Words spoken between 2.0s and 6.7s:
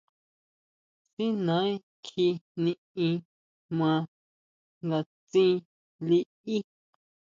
kjí niʼín ma nga tsín liʼí.